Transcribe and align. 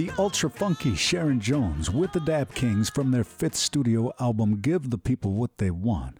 The 0.00 0.10
ultra 0.18 0.48
funky 0.48 0.94
Sharon 0.94 1.40
Jones 1.40 1.90
with 1.90 2.12
the 2.12 2.20
Dap 2.20 2.54
Kings 2.54 2.88
from 2.88 3.10
their 3.10 3.22
fifth 3.22 3.54
studio 3.54 4.14
album, 4.18 4.62
Give 4.62 4.88
the 4.88 4.96
People 4.96 5.34
What 5.34 5.58
They 5.58 5.70
Want. 5.70 6.16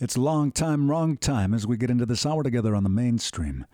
It's 0.00 0.18
long 0.18 0.50
time, 0.50 0.90
wrong 0.90 1.16
time 1.16 1.54
as 1.54 1.68
we 1.68 1.76
get 1.76 1.88
into 1.88 2.04
this 2.04 2.26
hour 2.26 2.42
together 2.42 2.74
on 2.74 2.82
the 2.82 2.88
mainstream. 2.88 3.64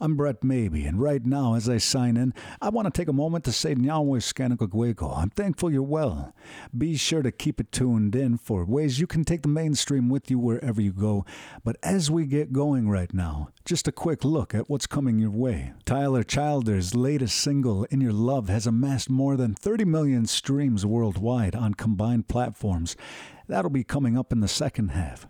I'm 0.00 0.16
Brett 0.16 0.42
Maybe, 0.42 0.84
and 0.84 1.00
right 1.00 1.24
now, 1.24 1.54
as 1.54 1.68
I 1.68 1.78
sign 1.78 2.16
in, 2.16 2.34
I 2.60 2.68
want 2.70 2.86
to 2.86 2.90
take 2.90 3.06
a 3.06 3.12
moment 3.12 3.44
to 3.44 3.52
say 3.52 3.76
Nyawe 3.76 4.18
Skanakagweko. 4.18 5.16
I'm 5.16 5.30
thankful 5.30 5.70
you're 5.70 5.82
well. 5.82 6.34
Be 6.76 6.96
sure 6.96 7.22
to 7.22 7.30
keep 7.30 7.60
it 7.60 7.70
tuned 7.70 8.16
in 8.16 8.38
for 8.38 8.64
ways 8.64 8.98
you 8.98 9.06
can 9.06 9.24
take 9.24 9.42
the 9.42 9.48
mainstream 9.48 10.08
with 10.08 10.32
you 10.32 10.40
wherever 10.40 10.80
you 10.80 10.92
go. 10.92 11.24
But 11.62 11.76
as 11.80 12.10
we 12.10 12.26
get 12.26 12.52
going 12.52 12.90
right 12.90 13.14
now, 13.14 13.50
just 13.64 13.86
a 13.86 13.92
quick 13.92 14.24
look 14.24 14.56
at 14.56 14.68
what's 14.68 14.88
coming 14.88 15.20
your 15.20 15.30
way. 15.30 15.74
Tyler 15.84 16.24
Childers' 16.24 16.96
latest 16.96 17.38
single, 17.38 17.84
In 17.84 18.00
Your 18.00 18.12
Love, 18.12 18.48
has 18.48 18.66
amassed 18.66 19.10
more 19.10 19.36
than 19.36 19.54
30 19.54 19.84
million 19.84 20.26
streams 20.26 20.84
worldwide 20.84 21.54
on 21.54 21.74
combined 21.74 22.26
platforms. 22.26 22.96
That'll 23.46 23.70
be 23.70 23.84
coming 23.84 24.18
up 24.18 24.32
in 24.32 24.40
the 24.40 24.48
second 24.48 24.88
half. 24.88 25.28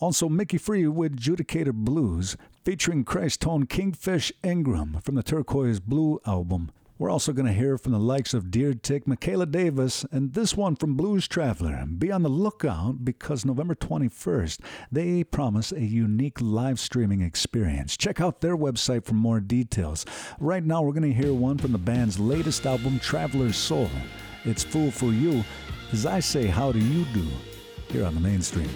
Also, 0.00 0.30
Micki 0.30 0.58
Free 0.58 0.86
with 0.86 1.20
Judicator 1.20 1.74
Blues, 1.74 2.34
featuring 2.64 3.04
Christone 3.04 3.68
Kingfish 3.68 4.32
Ingram 4.42 4.98
from 5.04 5.14
the 5.14 5.22
Turquoise 5.22 5.78
Blue 5.78 6.18
album. 6.26 6.70
We're 6.96 7.10
also 7.10 7.34
going 7.34 7.44
to 7.44 7.52
hear 7.52 7.76
from 7.76 7.92
the 7.92 7.98
likes 7.98 8.32
of 8.32 8.50
Deer 8.50 8.72
Tick, 8.72 9.04
Mikaela 9.04 9.50
Davis, 9.50 10.06
and 10.10 10.32
this 10.32 10.56
one 10.56 10.74
from 10.74 10.96
Blues 10.96 11.28
Traveler. 11.28 11.84
Be 11.98 12.10
on 12.10 12.22
the 12.22 12.30
lookout 12.30 13.04
because 13.04 13.44
November 13.44 13.74
21st, 13.74 14.60
they 14.90 15.22
promise 15.22 15.70
a 15.70 15.82
unique 15.82 16.40
live 16.40 16.80
streaming 16.80 17.20
experience. 17.20 17.94
Check 17.94 18.22
out 18.22 18.40
their 18.40 18.56
website 18.56 19.04
for 19.04 19.14
more 19.14 19.40
details. 19.40 20.06
Right 20.38 20.64
now, 20.64 20.80
we're 20.80 20.94
going 20.94 21.14
to 21.14 21.22
hear 21.22 21.34
one 21.34 21.58
from 21.58 21.72
the 21.72 21.78
band's 21.78 22.18
latest 22.18 22.64
album, 22.64 23.00
Traveler's 23.00 23.56
Soul. 23.56 23.90
It's 24.44 24.64
Fool 24.64 24.90
for 24.90 25.12
You. 25.12 25.44
As 25.92 26.06
I 26.06 26.20
say, 26.20 26.46
how 26.46 26.72
do 26.72 26.78
you 26.78 27.04
do? 27.12 27.26
Here 27.90 28.06
on 28.06 28.14
the 28.14 28.20
mainstream. 28.20 28.70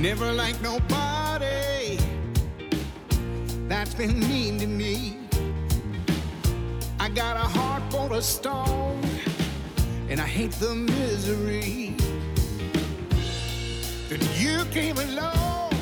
Never 0.00 0.32
like 0.32 0.58
nobody 0.62 1.98
that's 3.68 3.92
been 3.92 4.18
mean 4.18 4.58
to 4.58 4.66
me. 4.66 5.18
I 6.98 7.10
got 7.10 7.36
a 7.36 7.40
heart 7.40 7.82
full 7.92 8.14
of 8.14 8.24
stone, 8.24 9.04
and 10.08 10.18
I 10.18 10.26
hate 10.26 10.52
the 10.52 10.74
misery. 10.74 11.94
Then 14.08 14.20
you 14.38 14.64
came 14.72 14.96
along 14.96 15.72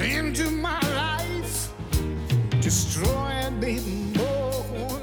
into 0.00 0.48
my 0.52 0.80
life, 0.94 1.72
destroying 2.60 3.58
me 3.58 3.80
more, 4.16 5.02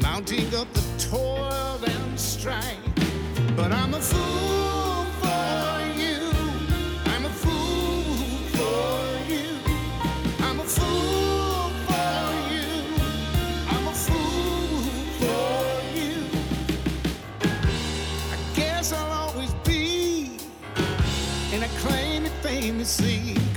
mounting 0.00 0.54
up 0.54 0.72
the 0.72 0.84
toil 1.10 1.80
and 1.84 2.20
strife. 2.20 2.78
But 3.56 3.72
I'm 3.72 3.92
a 3.92 4.00
fool 4.00 4.85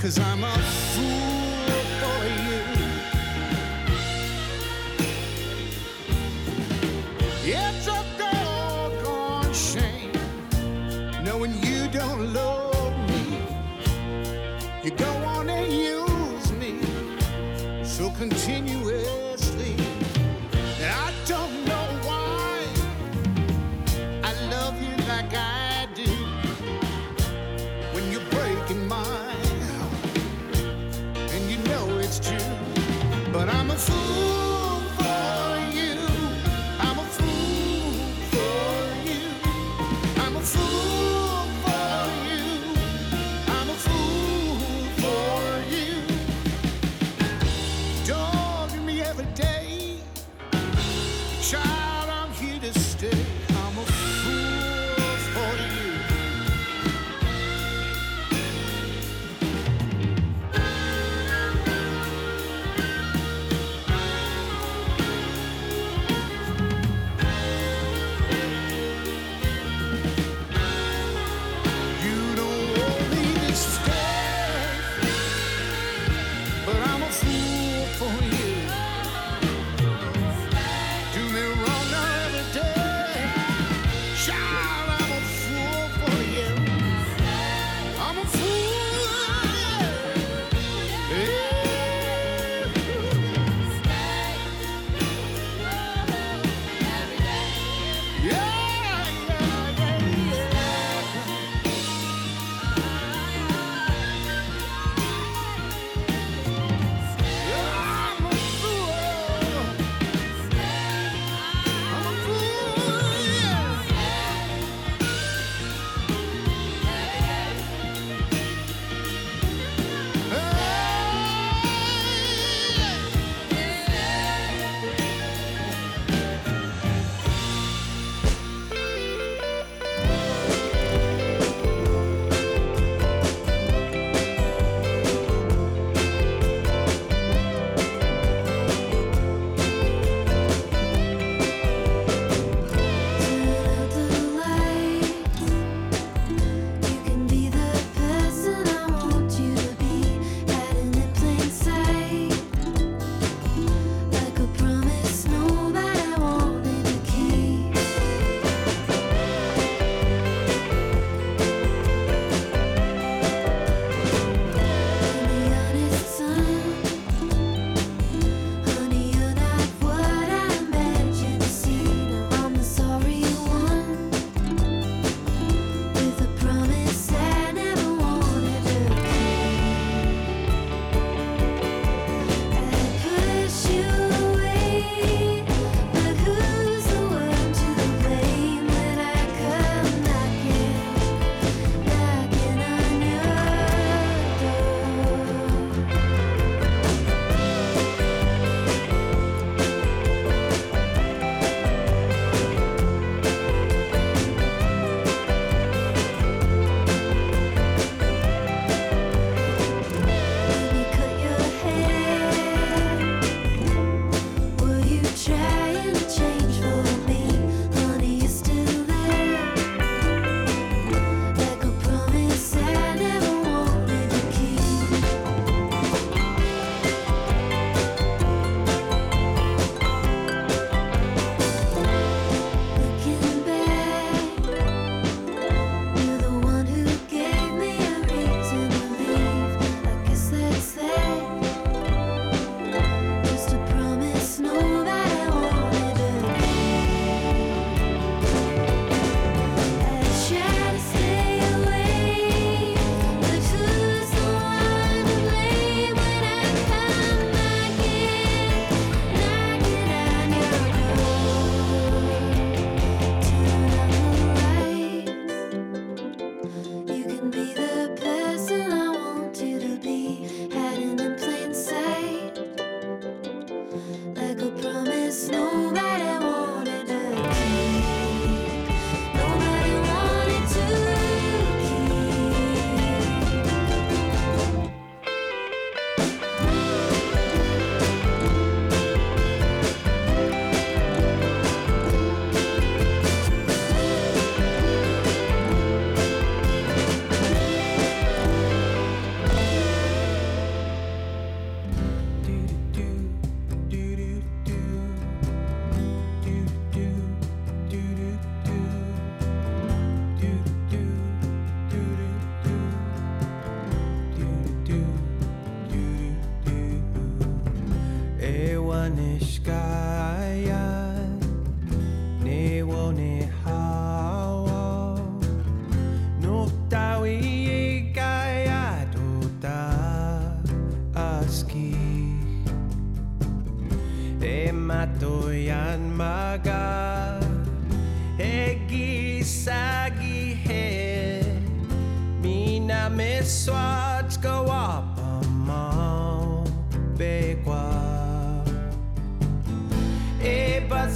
cause 0.01 0.17
I'm 0.17 0.43
a 0.45 0.68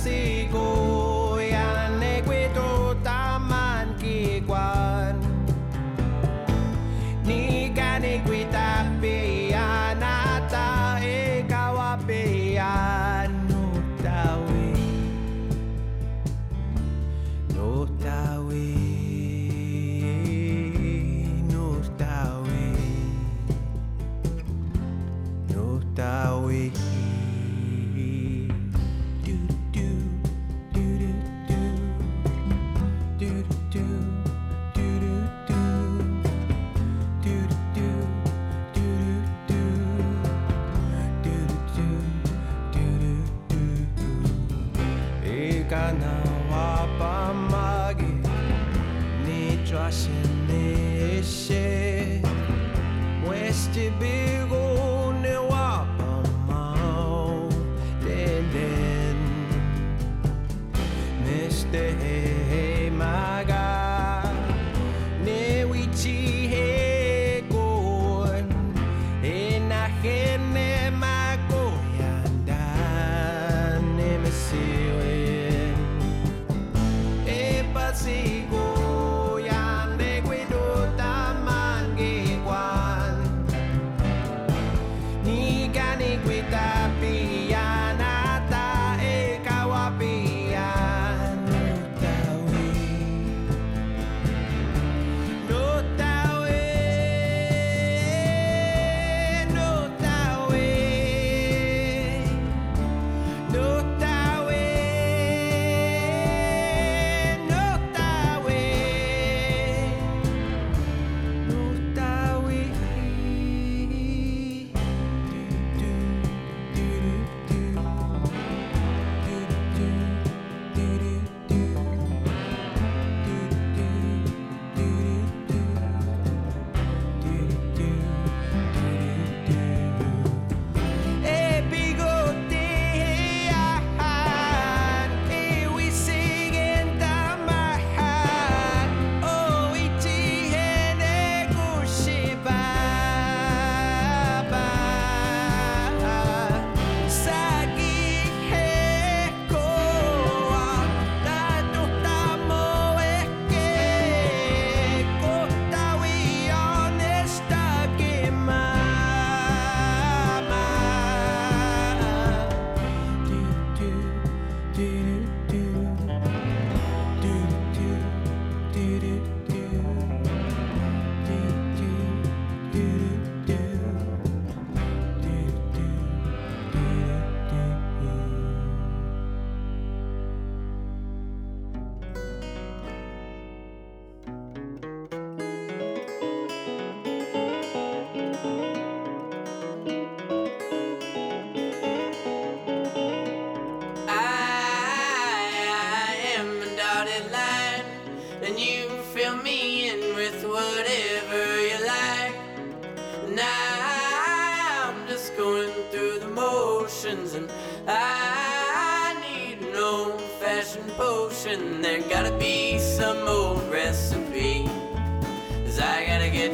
see. 0.04 0.33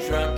Sure 0.09 0.17
I 0.17 0.29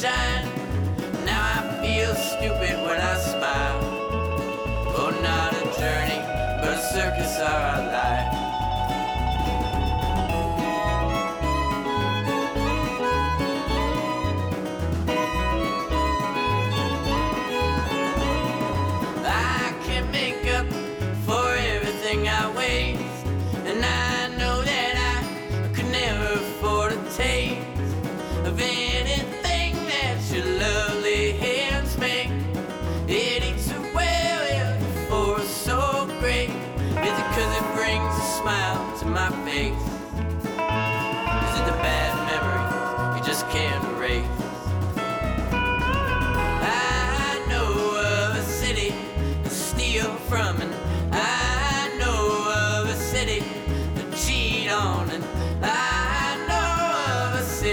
to 0.00 0.39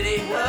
city 0.04 0.47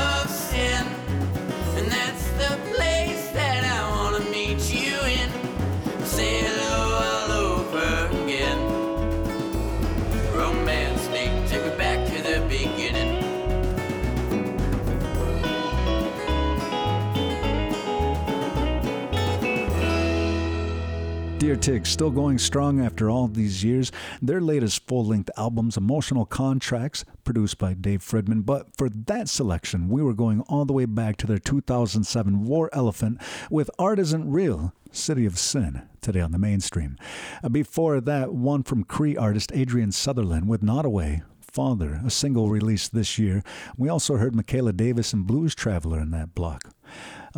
Deer 21.49 21.57
Tick, 21.57 21.87
still 21.87 22.11
going 22.11 22.37
strong 22.37 22.79
after 22.79 23.09
all 23.09 23.27
these 23.27 23.65
years. 23.65 23.91
Their 24.21 24.43
latest 24.43 24.87
full 24.87 25.07
length 25.07 25.31
albums, 25.39 25.79
Emotional 25.79 26.27
Contracts, 26.27 27.07
produced 27.25 27.57
by 27.57 27.73
Dave 27.73 28.01
Fridmann. 28.03 28.45
But 28.45 28.77
for 28.77 28.91
that 28.91 29.31
selection, 29.31 29.89
we 29.89 30.03
were 30.03 30.13
going 30.13 30.43
all 30.43 30.67
the 30.67 30.75
way 30.75 30.85
back 30.85 31.17
to 31.17 31.27
their 31.27 31.39
2007 31.39 32.45
War 32.45 32.69
Elephant 32.75 33.23
with 33.51 33.71
Art 33.79 33.99
Isn't 33.99 34.31
Real, 34.31 34.75
City 34.93 35.25
of 35.25 35.39
Sin, 35.39 35.89
today 36.03 36.21
on 36.21 36.33
the 36.33 36.39
mainstream. 36.39 36.99
Uh, 37.43 37.49
Before 37.49 37.99
that, 38.03 38.35
one 38.35 38.63
from 38.63 38.85
Cree 38.85 39.17
artist 39.17 39.51
Adrian 39.55 39.91
Sutherland 39.91 40.51
with 40.51 40.61
Notawe. 40.61 41.23
Father, 41.41 42.03
a 42.05 42.11
single 42.11 42.51
released 42.51 42.93
this 42.93 43.19
year. 43.19 43.43
We 43.75 43.89
also 43.89 44.17
heard 44.17 44.35
Mikaela 44.35 44.77
Davis 44.77 45.15
and 45.15 45.27
Blues 45.27 45.55
Traveler 45.55 45.99
in 45.99 46.11
that 46.11 46.35
block. 46.35 46.75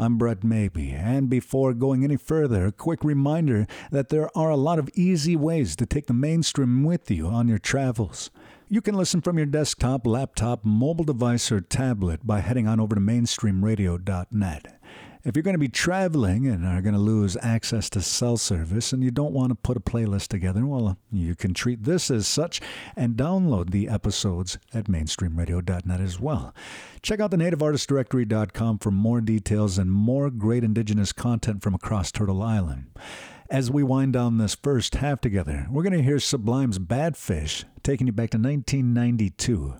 I'm 0.00 0.16
Brett 0.16 0.42
Maybe, 0.42 0.92
and 0.92 1.28
before 1.28 1.74
going 1.74 2.04
any 2.04 2.16
further, 2.16 2.64
a 2.64 2.72
quick 2.72 3.04
reminder 3.04 3.66
that 3.90 4.08
there 4.08 4.30
are 4.34 4.48
a 4.48 4.56
lot 4.56 4.78
of 4.78 4.88
easy 4.94 5.36
ways 5.36 5.76
to 5.76 5.84
take 5.84 6.06
the 6.06 6.14
mainstream 6.14 6.84
with 6.84 7.10
you 7.10 7.26
on 7.26 7.48
your 7.48 7.58
travels. 7.58 8.30
You 8.66 8.80
can 8.80 8.94
listen 8.94 9.20
from 9.20 9.36
your 9.36 9.44
desktop, 9.44 10.06
laptop, 10.06 10.64
mobile 10.64 11.04
device, 11.04 11.52
or 11.52 11.60
tablet 11.60 12.26
by 12.26 12.40
heading 12.40 12.66
on 12.66 12.80
over 12.80 12.94
to 12.94 13.00
mainstreamradio.net. 13.00 14.79
If 15.22 15.36
you're 15.36 15.42
going 15.42 15.54
to 15.54 15.58
be 15.58 15.68
traveling 15.68 16.46
and 16.46 16.66
are 16.66 16.80
going 16.80 16.94
to 16.94 17.00
lose 17.00 17.36
access 17.42 17.90
to 17.90 18.00
cell 18.00 18.38
service 18.38 18.90
and 18.92 19.04
you 19.04 19.10
don't 19.10 19.34
want 19.34 19.50
to 19.50 19.54
put 19.54 19.76
a 19.76 19.80
playlist 19.80 20.28
together, 20.28 20.64
well, 20.64 20.96
you 21.12 21.34
can 21.34 21.52
treat 21.52 21.84
this 21.84 22.10
as 22.10 22.26
such 22.26 22.62
and 22.96 23.16
download 23.16 23.70
the 23.70 23.86
episodes 23.86 24.56
at 24.72 24.86
mainstreamradio.net 24.86 26.00
as 26.00 26.18
well. 26.18 26.54
Check 27.02 27.20
out 27.20 27.30
the 27.30 27.36
nativeartistdirectory.com 27.36 28.78
for 28.78 28.90
more 28.90 29.20
details 29.20 29.76
and 29.76 29.92
more 29.92 30.30
great 30.30 30.64
indigenous 30.64 31.12
content 31.12 31.62
from 31.62 31.74
across 31.74 32.10
Turtle 32.10 32.42
Island. 32.42 32.86
As 33.50 33.68
we 33.68 33.82
wind 33.82 34.12
down 34.12 34.38
this 34.38 34.54
first 34.54 34.94
half 34.94 35.20
together, 35.20 35.66
we're 35.72 35.82
going 35.82 35.92
to 35.92 36.04
hear 36.04 36.20
Sublime's 36.20 36.78
Badfish, 36.78 37.64
taking 37.82 38.06
you 38.06 38.12
back 38.12 38.30
to 38.30 38.38
1992. 38.38 39.74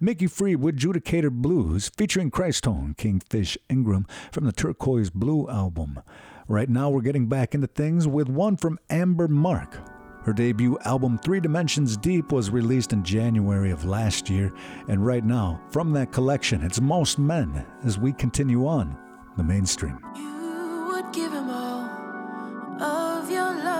Micki 0.00 0.30
Free 0.30 0.54
with 0.54 0.78
Judicator 0.78 1.32
Blues, 1.32 1.90
featuring 1.96 2.30
Christone 2.30 2.96
Kingfish 2.96 3.58
Ingram 3.68 4.06
from 4.30 4.44
the 4.44 4.52
Turquoise 4.52 5.10
Blue 5.10 5.50
album. 5.50 5.98
Right 6.46 6.68
now, 6.68 6.88
we're 6.88 7.00
getting 7.00 7.26
back 7.26 7.52
into 7.52 7.66
things 7.66 8.06
with 8.06 8.28
one 8.28 8.56
from 8.56 8.78
Amber 8.90 9.26
Mark. 9.26 9.76
Her 10.22 10.32
debut 10.32 10.78
album, 10.84 11.18
Three 11.18 11.40
Dimensions 11.40 11.96
Deep, 11.96 12.30
was 12.30 12.50
released 12.50 12.92
in 12.92 13.02
January 13.02 13.72
of 13.72 13.84
last 13.84 14.30
year, 14.30 14.54
and 14.86 15.04
right 15.04 15.24
now, 15.24 15.60
from 15.72 15.92
that 15.94 16.12
collection, 16.12 16.62
it's 16.62 16.80
Most 16.80 17.18
Men 17.18 17.66
as 17.84 17.98
we 17.98 18.12
continue 18.12 18.68
on 18.68 18.96
the 19.36 19.42
mainstream. 19.42 19.98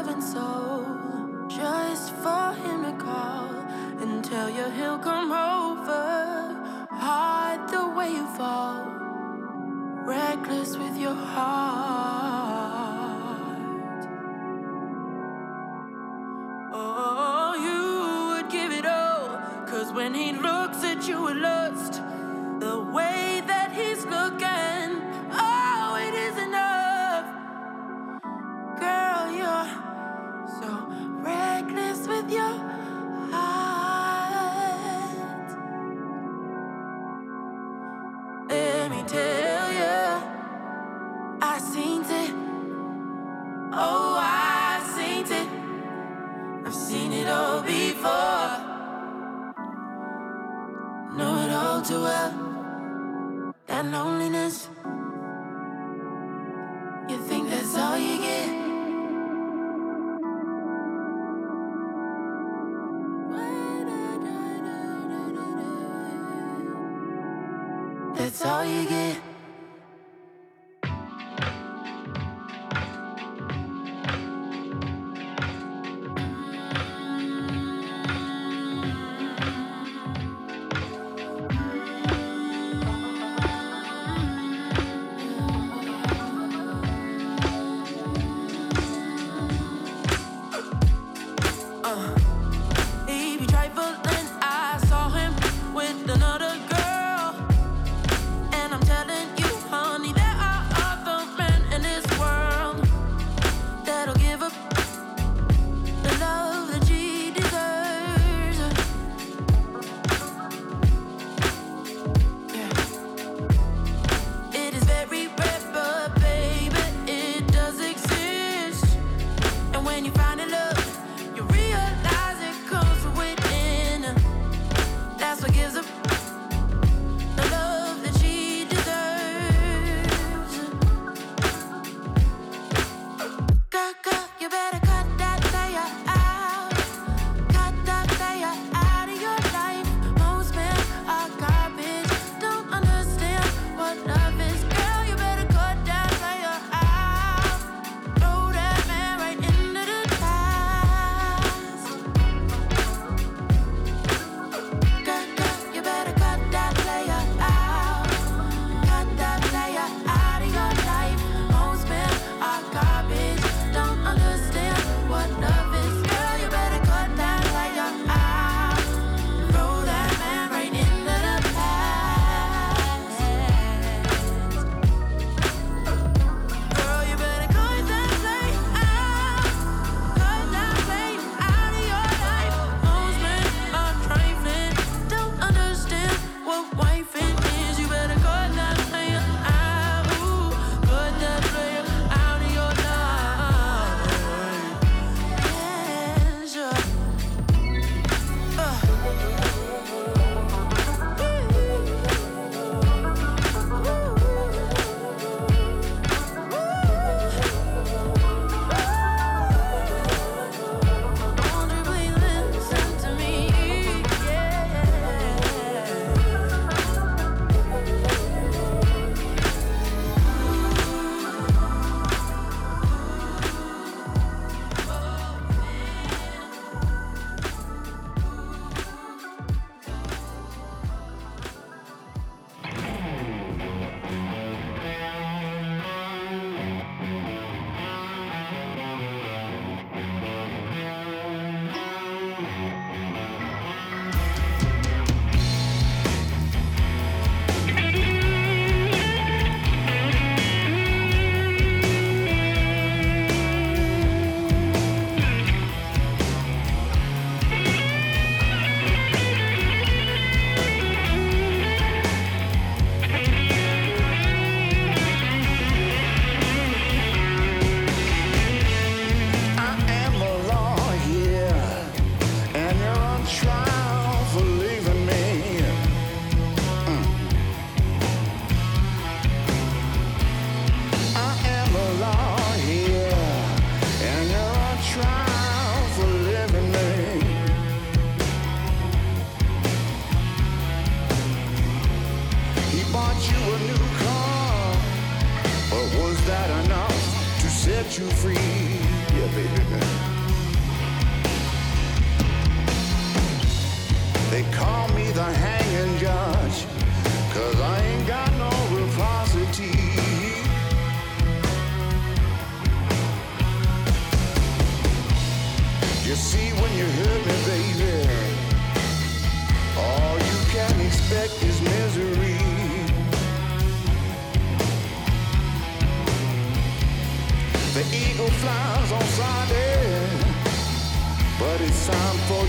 And 0.05 0.23
soul 0.23 0.85
just 1.49 2.13
for 2.17 2.53
him 2.53 2.83
to 2.85 2.93
call 3.03 3.49
and 4.01 4.23
tell 4.23 4.51
you 4.51 4.65
he'll 4.71 4.99
come 4.99 5.33
over. 5.33 6.87
Hard 6.91 7.69
the 7.71 7.89
way 7.97 8.11
you 8.11 8.27
fall, 8.37 8.85
reckless 10.05 10.77
with 10.77 10.99
your 10.99 11.15
heart. 11.15 12.37
Oh, 16.75 17.55
you 17.67 18.43
would 18.43 18.51
give 18.53 18.73
it 18.73 18.85
all, 18.85 19.29
cause 19.67 19.93
when 19.95 20.13
he 20.13 20.33
looks 20.33 20.85
at 20.85 21.09
you 21.09 21.23
with 21.23 21.39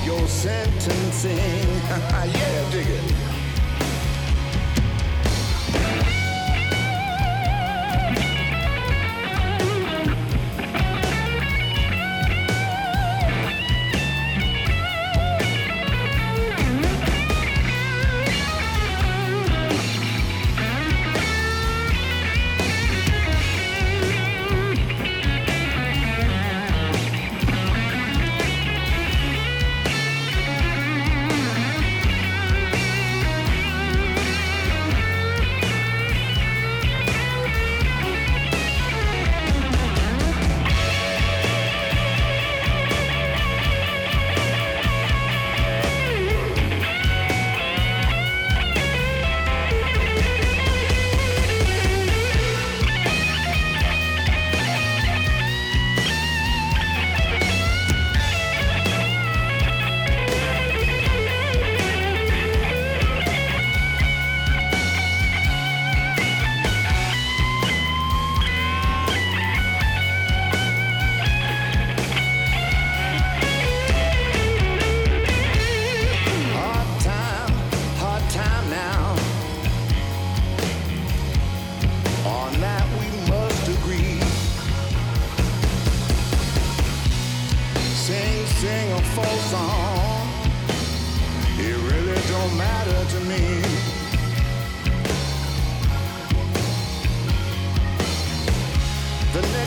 your 0.08 0.26
sentencing. 0.26 1.34
yeah, 1.90 2.72
dig 2.72 2.88
it. 2.88 3.27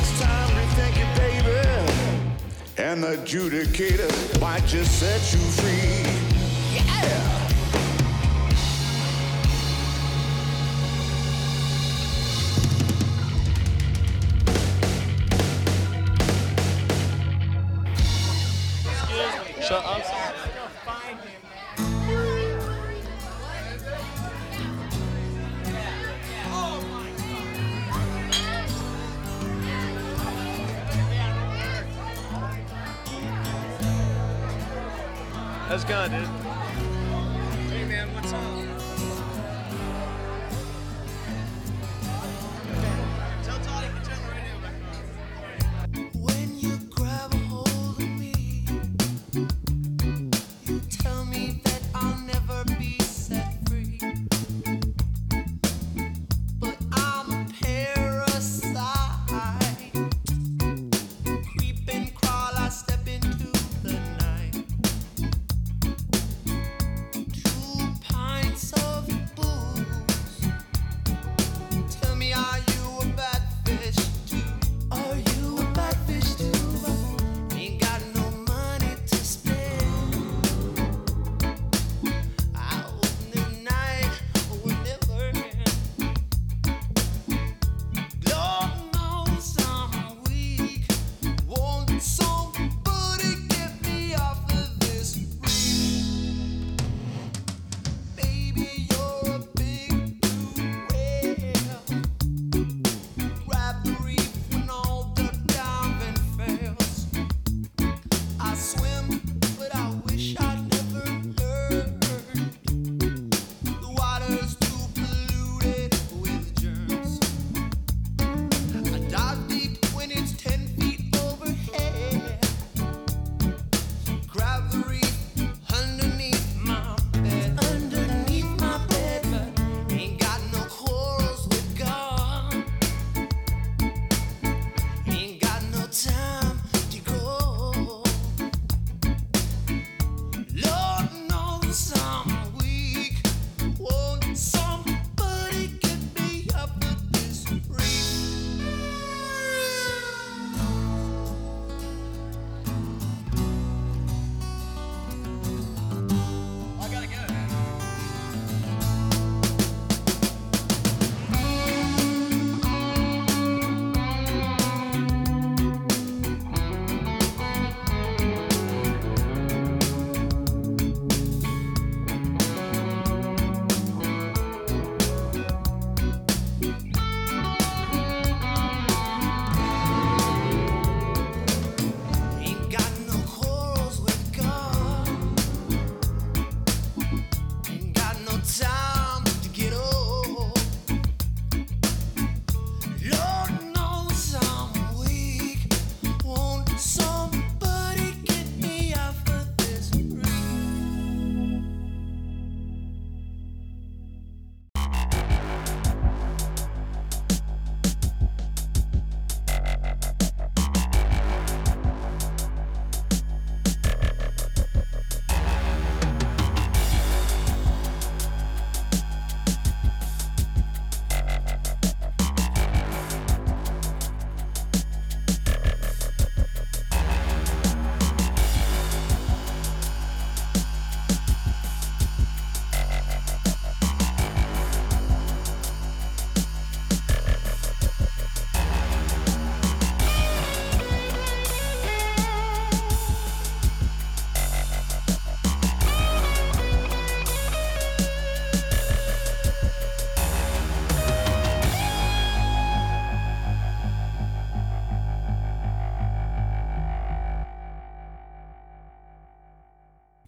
It's 0.00 0.18
time 0.18 0.48
to 0.48 0.66
thank 0.76 0.96
you, 0.96 1.04
baby. 1.20 1.60
And 2.78 3.02
the 3.02 3.18
adjudicator 3.18 4.40
might 4.40 4.64
just 4.64 4.98
set 4.98 5.20
you 5.30 5.38
free. 5.60 6.10
Yeah! 6.74 7.29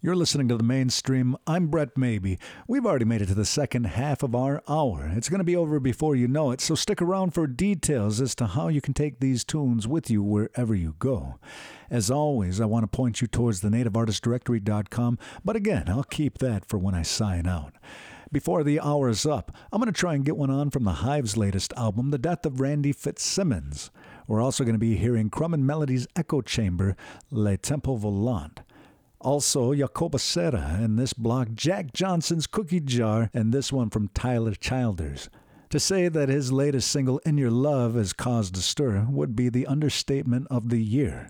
You're 0.05 0.17
listening 0.17 0.49
to 0.49 0.57
the 0.57 0.65
mainstream. 0.65 1.37
I'm 1.47 1.67
Brett 1.67 1.97
Maybe. 1.97 2.37
We've 2.67 2.85
already 2.85 3.05
made 3.05 3.21
it 3.21 3.27
to 3.27 3.35
the 3.35 3.45
second 3.45 3.85
half 3.85 4.21
of 4.21 4.35
our 4.35 4.61
hour. 4.67 5.09
It's 5.15 5.29
going 5.29 5.39
to 5.39 5.45
be 5.45 5.55
over 5.55 5.79
before 5.79 6.13
you 6.13 6.27
know 6.27 6.51
it, 6.51 6.59
so 6.59 6.75
stick 6.75 7.01
around 7.01 7.33
for 7.33 7.47
details 7.47 8.19
as 8.19 8.35
to 8.35 8.47
how 8.47 8.67
you 8.67 8.81
can 8.81 8.93
take 8.93 9.21
these 9.21 9.45
tunes 9.45 9.87
with 9.87 10.09
you 10.09 10.21
wherever 10.21 10.75
you 10.75 10.95
go. 10.99 11.39
As 11.89 12.11
always, 12.11 12.59
I 12.59 12.65
want 12.65 12.83
to 12.83 12.87
point 12.93 13.21
you 13.21 13.27
towards 13.27 13.61
the 13.61 13.69
nativeartistdirectory.com, 13.69 15.19
but 15.45 15.55
again, 15.55 15.85
I'll 15.87 16.03
keep 16.03 16.39
that 16.39 16.65
for 16.65 16.77
when 16.77 16.95
I 16.95 17.03
sign 17.03 17.47
out. 17.47 17.75
Before 18.29 18.65
the 18.65 18.81
hour 18.81 19.07
is 19.07 19.25
up, 19.25 19.55
I'm 19.71 19.79
going 19.79 19.93
to 19.93 19.97
try 19.97 20.15
and 20.15 20.25
get 20.25 20.35
one 20.35 20.49
on 20.49 20.69
from 20.69 20.83
the 20.83 20.95
Hive's 20.95 21.37
latest 21.37 21.71
album, 21.77 22.11
The 22.11 22.17
Death 22.17 22.45
of 22.45 22.59
Randy 22.59 22.91
Fitzsimmons. 22.91 23.89
We're 24.27 24.41
also 24.41 24.65
going 24.65 24.75
to 24.75 24.79
be 24.79 24.97
hearing 24.97 25.29
Crumb 25.29 25.53
and 25.53 25.65
Melody's 25.65 26.07
Echo 26.13 26.41
Chamber, 26.41 26.97
Le 27.31 27.55
Temple 27.55 27.95
Volant. 27.95 28.63
Also, 29.23 29.73
Jacobo 29.73 30.17
Serra 30.17 30.79
in 30.83 30.97
this 30.97 31.13
block, 31.13 31.47
Jack 31.53 31.93
Johnson's 31.93 32.45
Cookie 32.45 32.81
Jar, 32.81 33.29
and 33.33 33.53
this 33.53 33.71
one 33.71 33.89
from 33.89 34.09
Tyler 34.09 34.53
Childers. 34.53 35.29
To 35.69 35.79
say 35.79 36.09
that 36.09 36.27
his 36.27 36.51
latest 36.51 36.91
single, 36.91 37.19
In 37.19 37.37
Your 37.37 37.49
Love, 37.49 37.95
has 37.95 38.11
caused 38.11 38.57
a 38.57 38.59
stir 38.59 39.07
would 39.09 39.33
be 39.33 39.47
the 39.47 39.65
understatement 39.65 40.47
of 40.51 40.67
the 40.67 40.77
year. 40.77 41.29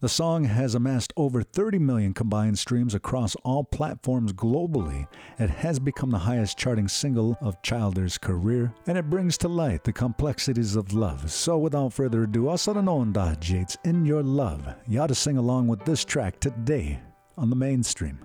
The 0.00 0.10
song 0.10 0.44
has 0.44 0.74
amassed 0.74 1.14
over 1.16 1.42
30 1.42 1.78
million 1.78 2.12
combined 2.12 2.58
streams 2.58 2.94
across 2.94 3.34
all 3.44 3.64
platforms 3.64 4.34
globally. 4.34 5.06
It 5.38 5.48
has 5.48 5.78
become 5.78 6.10
the 6.10 6.18
highest 6.18 6.58
charting 6.58 6.86
single 6.86 7.38
of 7.40 7.62
Childers' 7.62 8.18
career, 8.18 8.74
and 8.86 8.98
it 8.98 9.08
brings 9.08 9.38
to 9.38 9.48
light 9.48 9.84
the 9.84 9.92
complexities 9.92 10.76
of 10.76 10.92
love. 10.92 11.30
So, 11.30 11.56
without 11.56 11.94
further 11.94 12.24
ado, 12.24 12.44
Asaranonda 12.44 13.40
Jates, 13.40 13.78
In 13.84 14.04
Your 14.04 14.22
Love. 14.22 14.74
You 14.86 15.00
ought 15.00 15.06
to 15.06 15.14
sing 15.14 15.38
along 15.38 15.68
with 15.68 15.82
this 15.86 16.04
track 16.04 16.38
today 16.38 17.00
on 17.36 17.50
the 17.50 17.56
mainstream. 17.56 18.18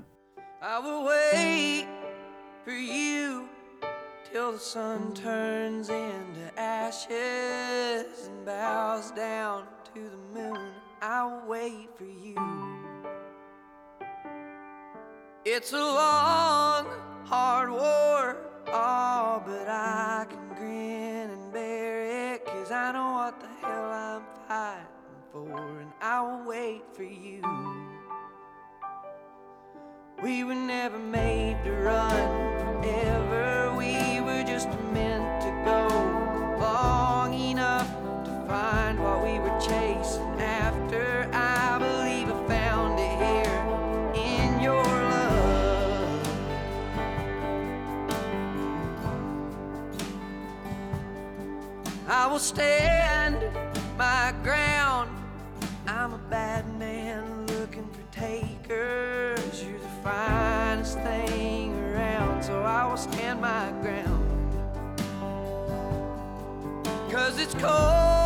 I 0.62 0.80
will 0.80 1.06
wait 1.06 1.88
for 2.64 2.72
you 2.72 3.48
till 4.32 4.54
the 4.54 4.60
sun 4.60 5.14
turns 5.14 5.90
into 5.90 6.52
ashes 6.58 8.28
and 8.28 8.46
bows 8.46 9.12
down 9.12 9.66
to 9.94 10.10
the 10.10 10.40
moon. 10.40 10.72
I'll 11.02 11.44
wait 11.48 11.90
for 11.96 12.06
you. 12.06 12.36
It's 15.46 15.72
a 15.72 15.78
long, 15.78 16.88
hard 17.24 17.70
war, 17.70 18.38
oh, 18.68 19.44
but 19.46 19.68
I 19.70 20.26
can 20.30 20.50
grin 20.56 21.30
and 21.30 21.54
bear 21.54 22.34
it, 22.34 22.46
cause 22.46 22.72
I 22.72 22.92
know 22.92 23.14
what 23.14 23.40
the 23.40 23.48
hell 23.66 23.86
I'm 23.86 24.24
fighting 24.48 24.88
for, 25.32 25.80
and 25.80 25.92
I'll 26.02 26.44
wait 26.46 26.84
for 26.94 27.04
you. 27.04 27.77
We 30.28 30.44
were 30.44 30.56
never 30.56 31.00
made 31.00 31.56
to 31.64 31.72
run 31.72 32.82
forever. 32.82 33.74
We 33.78 34.20
were 34.20 34.44
just 34.44 34.68
meant 34.92 35.42
to 35.44 35.50
go 35.64 35.88
long 36.60 37.34
enough 37.34 37.88
to 38.26 38.46
find 38.46 39.02
what 39.02 39.24
we 39.24 39.40
were 39.40 39.58
chasing 39.58 40.42
after. 40.42 41.30
I 41.32 41.78
believe 41.80 42.28
I 42.28 42.46
found 42.46 43.00
it 43.00 43.18
here 43.24 43.62
in 44.22 44.60
your 44.60 44.84
love. 44.84 46.28
I 52.10 52.28
will 52.28 52.40
stand 52.40 52.97
Cause 67.18 67.40
it's 67.40 67.56
cold 67.56 68.17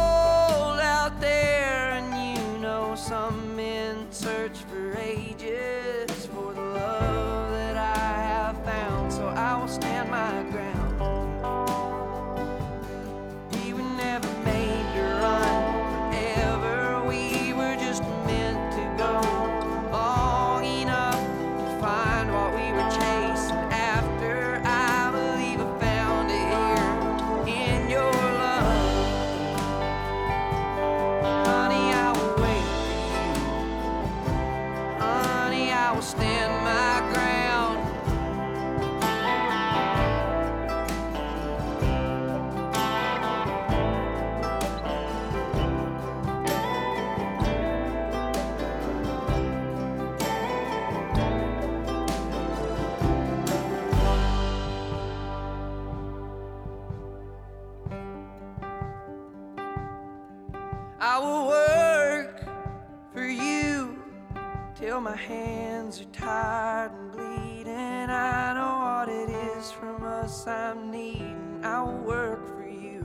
my 65.12 65.18
hands 65.18 66.00
are 66.00 66.06
tired 66.14 66.92
and 66.94 67.12
bleeding. 67.12 68.10
I 68.10 68.54
know 68.54 68.76
what 68.80 69.10
it 69.10 69.30
is 69.30 69.70
from 69.70 70.04
us 70.04 70.48
I'm 70.48 70.90
needing. 70.90 71.60
I 71.64 71.82
will 71.82 71.98
work 71.98 72.48
for 72.48 72.66
you 72.66 73.04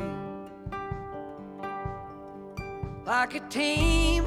like 3.05 3.35
a 3.35 3.41
team 3.49 4.25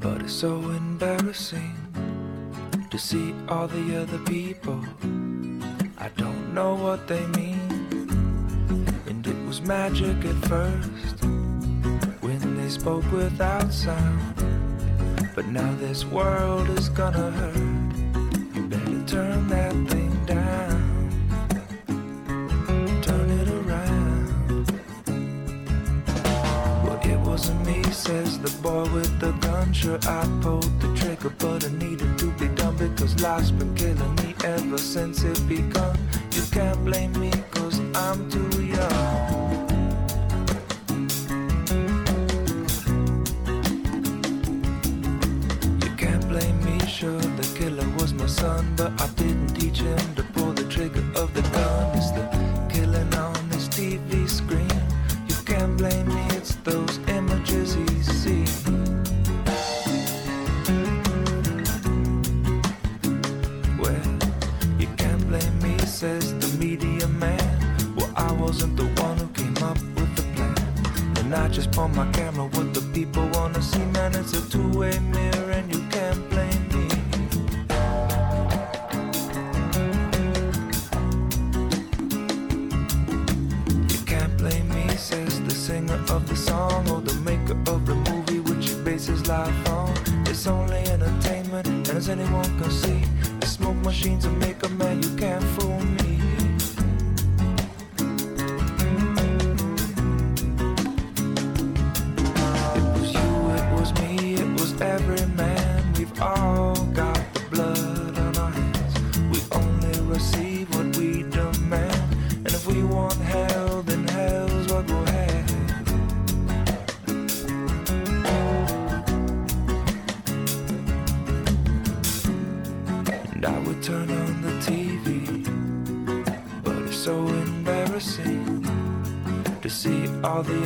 But 0.00 0.22
it's 0.22 0.32
so 0.32 0.56
embarrassing 0.56 1.76
to 2.90 2.98
see 2.98 3.34
all 3.50 3.68
the 3.68 4.00
other 4.00 4.16
people. 4.20 4.80
I 5.98 6.08
don't 6.16 6.54
know 6.54 6.74
what 6.74 7.06
they 7.06 7.26
mean. 7.26 7.60
And 9.06 9.26
it 9.26 9.36
was 9.46 9.60
magic 9.60 10.24
at 10.24 10.36
first 10.46 11.22
when 12.22 12.56
they 12.56 12.70
spoke 12.70 13.04
without 13.12 13.74
sound. 13.74 14.36
But 15.34 15.48
now 15.48 15.70
this 15.74 16.06
world 16.06 16.70
is 16.70 16.88
gonna 16.88 17.30
hurt. 17.30 18.54
You 18.54 18.68
better 18.68 19.04
turn 19.06 19.48
that 19.48 19.74
thing. 19.90 20.09
says 28.10 28.38
the 28.40 28.50
boy 28.60 28.82
with 28.94 29.12
the 29.20 29.30
gun. 29.46 29.72
Sure, 29.72 30.00
I 30.18 30.22
pulled 30.42 30.74
the 30.80 30.90
trigger, 31.00 31.32
but 31.38 31.64
I 31.64 31.70
needed 31.84 32.18
to 32.18 32.26
be 32.40 32.48
done 32.60 32.76
because 32.76 33.12
life's 33.22 33.52
been 33.52 33.72
killing 33.76 34.14
me 34.16 34.34
ever 34.44 34.78
since 34.78 35.22
it 35.22 35.40
begun. 35.48 35.96
You 36.32 36.42
can't 36.50 36.80
blame 36.84 37.12
me, 37.20 37.30
cause 37.52 37.78
I'm 37.94 38.28
too 38.28 38.64
young. 38.64 39.09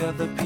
other 0.05 0.27
people. 0.27 0.44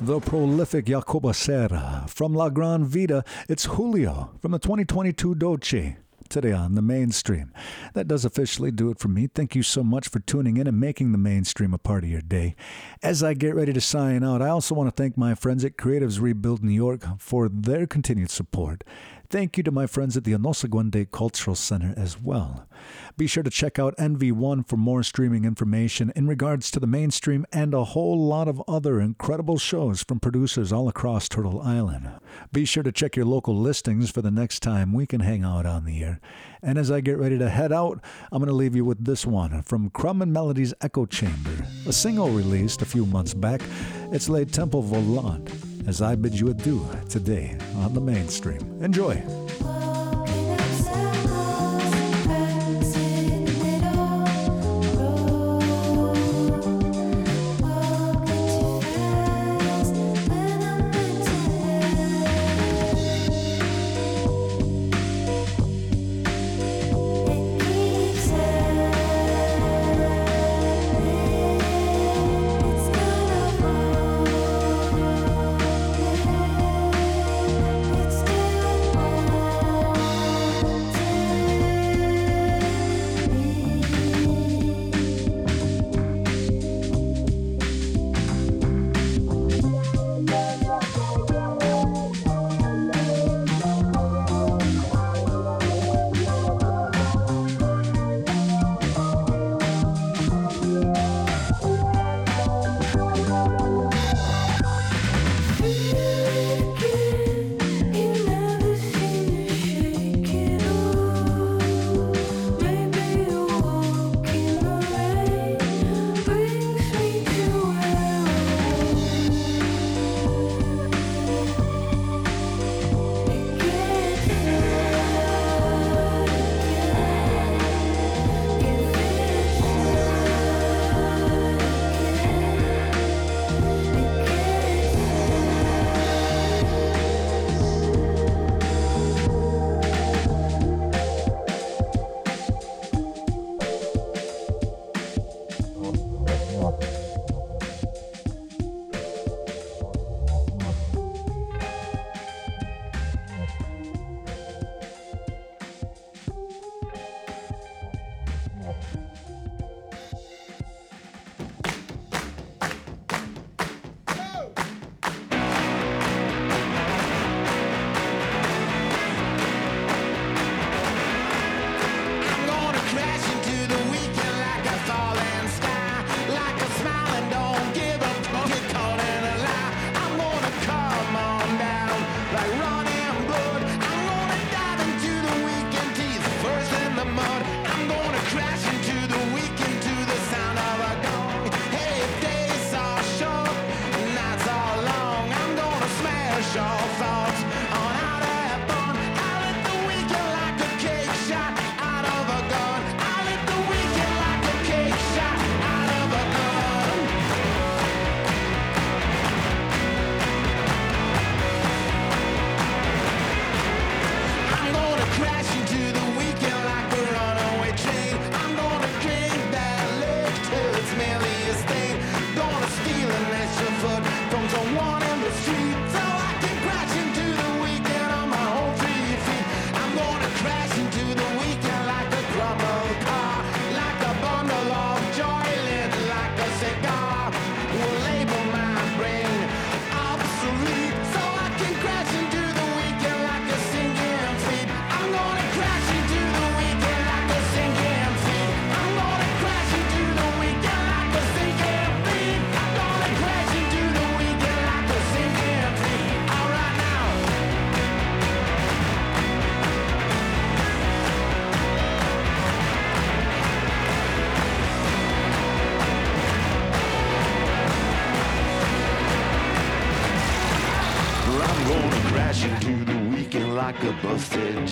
The 0.00 0.20
prolific 0.20 0.86
Jacobo 0.86 1.32
Serra. 1.32 2.04
From 2.06 2.32
La 2.32 2.50
Gran 2.50 2.84
Vida, 2.84 3.24
it's 3.48 3.64
Julio 3.64 4.30
from 4.40 4.52
the 4.52 4.60
2022 4.60 5.34
Dolce. 5.34 5.96
Today 6.28 6.52
on 6.52 6.74
the 6.76 6.82
mainstream. 6.82 7.52
That 7.94 8.06
does 8.06 8.24
officially 8.24 8.70
do 8.70 8.90
it 8.90 9.00
for 9.00 9.08
me. 9.08 9.26
Thank 9.26 9.56
you 9.56 9.62
so 9.64 9.82
much 9.82 10.08
for 10.08 10.20
tuning 10.20 10.56
in 10.58 10.66
and 10.66 10.78
making 10.78 11.10
the 11.10 11.18
mainstream 11.18 11.74
a 11.74 11.78
part 11.78 12.04
of 12.04 12.10
your 12.10 12.20
day. 12.20 12.54
As 13.02 13.24
I 13.24 13.34
get 13.34 13.54
ready 13.56 13.72
to 13.72 13.80
sign 13.80 14.22
out, 14.22 14.42
I 14.42 14.50
also 14.50 14.74
want 14.74 14.94
to 14.94 15.02
thank 15.02 15.16
my 15.16 15.34
friends 15.34 15.64
at 15.64 15.78
Creatives 15.78 16.20
Rebuild 16.20 16.62
New 16.62 16.70
York 16.70 17.04
for 17.18 17.48
their 17.48 17.86
continued 17.86 18.30
support. 18.30 18.84
Thank 19.30 19.58
you 19.58 19.62
to 19.64 19.70
my 19.70 19.86
friends 19.86 20.16
at 20.16 20.24
the 20.24 20.32
Onosaguende 20.32 21.10
Cultural 21.10 21.54
Center 21.54 21.92
as 21.98 22.18
well. 22.18 22.66
Be 23.18 23.26
sure 23.26 23.42
to 23.42 23.50
check 23.50 23.78
out 23.78 23.94
NV1 23.98 24.66
for 24.66 24.78
more 24.78 25.02
streaming 25.02 25.44
information 25.44 26.10
in 26.16 26.26
regards 26.26 26.70
to 26.70 26.80
the 26.80 26.86
mainstream 26.86 27.44
and 27.52 27.74
a 27.74 27.84
whole 27.84 28.18
lot 28.18 28.48
of 28.48 28.62
other 28.66 28.98
incredible 28.98 29.58
shows 29.58 30.02
from 30.02 30.18
producers 30.18 30.72
all 30.72 30.88
across 30.88 31.28
Turtle 31.28 31.60
Island. 31.60 32.08
Be 32.54 32.64
sure 32.64 32.82
to 32.82 32.90
check 32.90 33.16
your 33.16 33.26
local 33.26 33.54
listings 33.54 34.10
for 34.10 34.22
the 34.22 34.30
next 34.30 34.60
time 34.60 34.94
we 34.94 35.04
can 35.04 35.20
hang 35.20 35.44
out 35.44 35.66
on 35.66 35.84
the 35.84 36.02
air. 36.02 36.20
And 36.62 36.78
as 36.78 36.90
I 36.90 37.02
get 37.02 37.18
ready 37.18 37.36
to 37.36 37.50
head 37.50 37.70
out, 37.70 38.02
I'm 38.32 38.38
going 38.38 38.48
to 38.48 38.54
leave 38.54 38.74
you 38.74 38.86
with 38.86 39.04
this 39.04 39.26
one 39.26 39.60
from 39.60 39.90
Crumb 39.90 40.22
and 40.22 40.32
Melody's 40.32 40.72
Echo 40.80 41.04
Chamber, 41.04 41.66
a 41.86 41.92
single 41.92 42.30
released 42.30 42.80
a 42.80 42.86
few 42.86 43.04
months 43.04 43.34
back. 43.34 43.60
It's 44.10 44.30
Le 44.30 44.46
Temple 44.46 44.82
Volant 44.82 45.67
as 45.88 46.02
I 46.02 46.14
bid 46.14 46.38
you 46.38 46.50
adieu 46.50 46.86
today 47.08 47.56
on 47.76 47.94
the 47.94 48.00
mainstream. 48.00 48.60
Enjoy. 48.82 49.14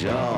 job. 0.06 0.35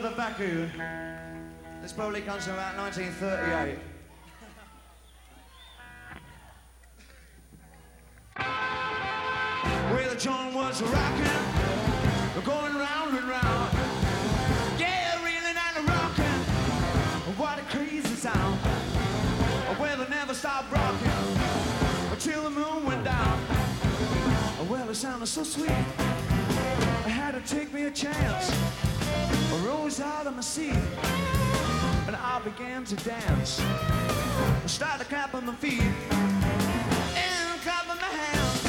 further 0.00 0.16
back, 0.16 0.38
this 1.82 1.92
probably 1.92 2.22
comes 2.22 2.44
from 2.44 2.54
about 2.54 2.78
1938. 2.78 3.78
Where 9.92 10.08
the 10.08 10.16
John 10.16 10.54
was 10.54 10.80
rocking, 10.80 11.24
going 12.42 12.74
round 12.74 13.18
and 13.18 13.28
round. 13.28 13.76
Yeah, 14.78 15.22
reeling 15.22 15.58
and 15.60 15.86
rocking. 15.86 16.40
What 17.36 17.58
a 17.58 17.62
crazy 17.64 18.14
sound. 18.14 18.58
Well, 19.78 20.00
it 20.00 20.08
never 20.08 20.32
stopped 20.32 20.72
rocking 20.72 21.36
until 22.10 22.44
the 22.44 22.50
moon 22.50 22.86
went 22.86 23.04
down. 23.04 23.44
Well, 24.70 24.88
it 24.88 24.94
sounded 24.94 25.26
so 25.26 25.44
sweet. 25.44 25.68
I 25.68 27.10
had 27.10 27.32
to 27.32 27.42
take 27.54 27.74
me 27.74 27.84
a 27.84 27.90
chance 27.90 28.91
rose 29.66 30.00
out 30.00 30.26
of 30.26 30.34
my 30.34 30.40
seat 30.42 30.76
and 32.06 32.16
I 32.16 32.40
began 32.44 32.84
to 32.84 32.96
dance. 32.96 33.60
I 33.60 34.66
started 34.66 35.08
clapping 35.08 35.46
my 35.46 35.54
feet 35.54 35.82
and 35.82 37.60
clapping 37.62 38.00
my 38.00 38.10
hands. 38.20 38.62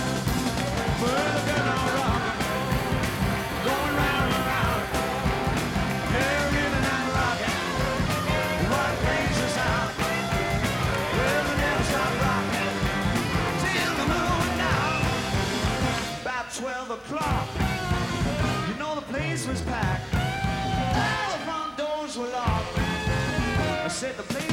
Going 3.65 3.95
round 3.95 4.33
and 4.33 4.45
round. 4.51 4.83
What 8.71 8.93
brings 9.03 9.37
us 9.47 9.57
out? 9.57 9.91
Well, 11.17 11.43
we 11.49 11.53
never 11.61 11.83
stop 11.91 12.13
till 13.63 13.93
the 13.99 14.07
moon. 14.13 14.47
About 16.21 16.47
12 16.53 16.91
o'clock, 16.91 17.47
you 18.67 18.75
know 18.79 18.95
the 18.95 19.01
place 19.01 19.47
was 19.47 19.61
packed 19.61 20.12
will. 22.17 22.31
I 22.35 23.87
said 23.87 24.15
the 24.17 24.23
place. 24.23 24.52